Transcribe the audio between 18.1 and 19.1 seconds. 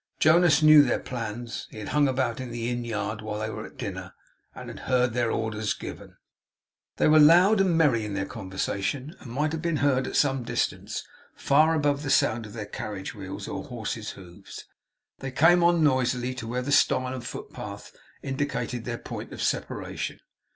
indicated their